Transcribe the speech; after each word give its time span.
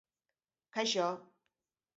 Kaixo! 0.77 1.07